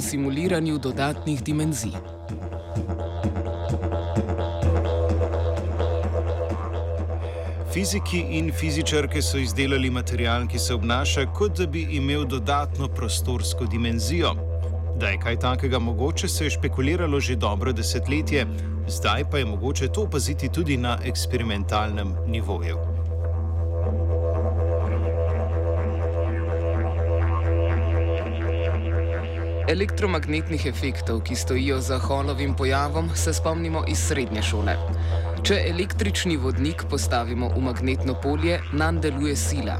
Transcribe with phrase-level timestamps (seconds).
[0.00, 1.92] simuliranju dodatnih dimenzij.
[7.72, 13.64] Fiziki in fizičarke so izdelali material, ki se obnaša, kot da bi imel dodatno prostorsko
[13.64, 14.34] dimenzijo.
[15.00, 18.46] Da je kaj takega mogoče, se je špekuliralo že dobro desetletje,
[18.88, 22.91] zdaj pa je mogoče to opaziti tudi na eksperimentalnem nivoju.
[29.72, 34.74] Elektromagnetnih efektov, ki stojijo za holovim pojavom, se spomnimo iz srednje šole.
[35.42, 39.78] Če električni vodnik postavimo v magnetno polje, nam deluje sila.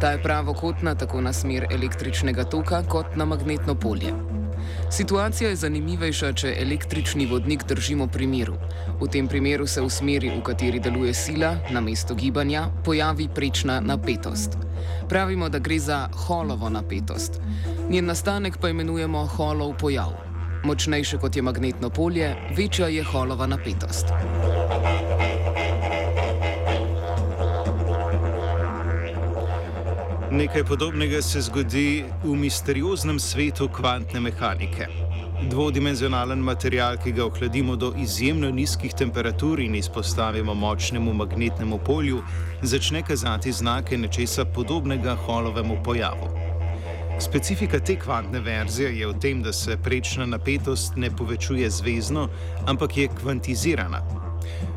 [0.00, 4.14] Ta je pravokotna tako na smer električnega toka kot na magnetno polje.
[4.90, 8.54] Situacija je zanimivejša, če električni vodnik držimo pri miru.
[9.00, 13.80] V tem primeru se v smeri, v kateri deluje sila, na mesto gibanja, pojavi prečna
[13.80, 14.54] napetost.
[15.08, 17.40] Pravimo, da gre za holovo napetost.
[17.88, 20.12] Njen nastanek pa imenujemo holov pojav.
[20.64, 24.06] Močnejše kot je magnetno polje, večja je holova napetost.
[30.34, 34.86] Nekaj podobnega se zgodi v misterioznem svetu kvantne mehanike.
[35.50, 42.22] Dvodimenzionalen material, ki ga ohladimo do izjemno nizkih temperatur in izpostavimo močnemu magnetnemu polju,
[42.62, 46.28] začne kazati znake nečesa podobnega holovemu pojavu.
[47.20, 52.28] Specifika te kvantne verzije je v tem, da se prečna napetost ne povečuje zvezno,
[52.66, 54.02] ampak je kvantizirana.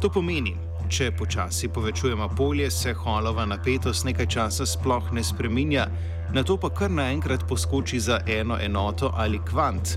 [0.00, 0.54] To pomeni,
[0.90, 5.86] če počasi povečujemo polje, se holova napetost nekaj časa sploh ne spreminja,
[6.34, 9.96] na to pa kar naenkrat poskoči za eno enoto ali kvant.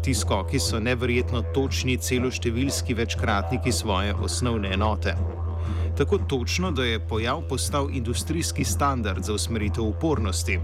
[0.00, 5.14] Ti skoki so neverjetno točni celoštevilski večkratniki svoje osnovne enote.
[5.98, 10.58] Tako točno, da je pojav postal industrijski standard za usmeritev upornosti.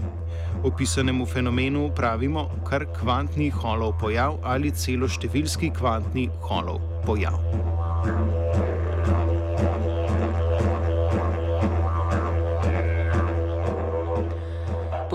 [0.63, 7.37] Opisanemu fenomenu pravimo kar kvantni holov pojav ali celoštevilski kvantni holov pojav.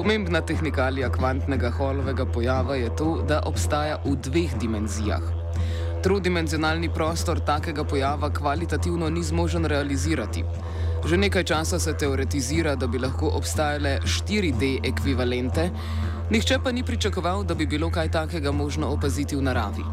[0.02, 5.22] Pomembna tehnikalija kvantnega holovega pojava je to, da obstaja v dveh dimenzijah.
[6.02, 10.42] Trodimenzionalni prostor takega pojava kvalitativno ni zmožen realizirati.
[11.06, 15.70] Že nekaj časa se teoretizira, da bi lahko obstajale 4D ekvivalente,
[16.30, 19.86] nihče pa ni pričakoval, da bi bilo kaj takega možno opaziti v naravi.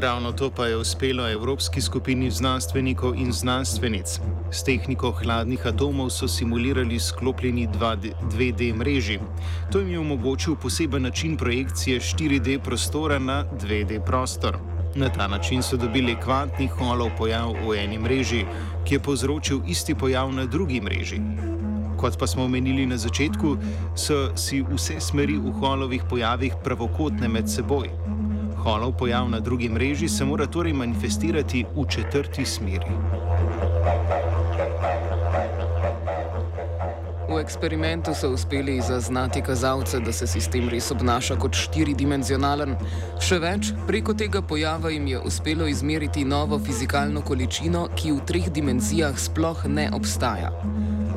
[0.00, 4.20] Ravno to pa je uspelo Evropski skupini znanstvenikov in znanstvenic.
[4.50, 9.18] S tehniko hladnih atomov so simulirali sklopljeni 2D mreži.
[9.72, 14.58] To jim je omogočil poseben način projekcije 4D prostora na 2D prostor.
[14.94, 18.44] Na ta način so dobili kvantni holov pojav v eni mreži,
[18.84, 21.20] ki je povzročil isti pojav na drugi mreži.
[21.96, 23.56] Kot pa smo omenili na začetku,
[23.96, 28.15] so si vse smeri v holovih pojavih pravokotne med seboj.
[28.66, 32.90] Holov pojav na drugi mreži se mora torej manifestirati v četrti smeri.
[37.30, 42.74] V eksperimentu so uspeli zaznati kazalce, da se sistem res obnaša kot štiridimenzionalen.
[43.22, 48.50] Še več, preko tega pojava jim je uspelo izmeriti novo fizikalno količino, ki v treh
[48.50, 50.50] dimenzijah sploh ne obstaja.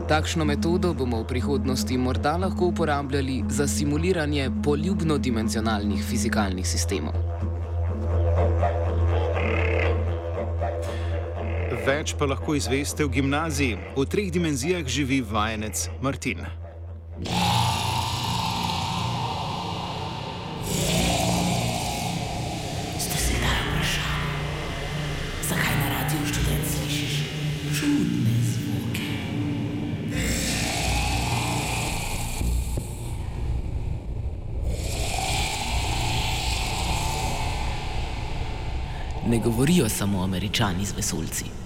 [0.09, 7.28] Takšno metodo bomo v prihodnosti morda lahko uporabljali za simuliranje poljubno-dimenzionalnih fizikalnih sistemov.
[11.89, 13.77] Več pa lahko izveste v gimnaziji.
[13.97, 16.45] V treh dimenzijah živi vajenec Martin.
[39.29, 41.58] Ne govorijo samo američani z vesolci.